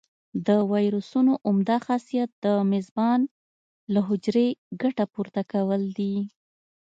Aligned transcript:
د 0.47 0.49
ویروسونو 0.73 1.33
عمده 1.47 1.77
خاصیت 1.87 2.29
د 2.45 2.47
میزبان 2.71 3.19
له 3.93 3.99
حجرې 4.09 4.47
ګټه 4.81 5.05
پورته 5.13 5.41
کول 5.51 5.81
دي. 5.97 6.15